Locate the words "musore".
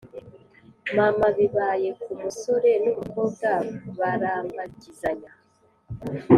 2.21-2.69